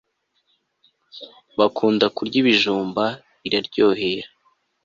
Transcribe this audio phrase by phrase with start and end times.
[1.59, 3.03] bakunda kurya ibijumba
[3.47, 4.29] iraryohera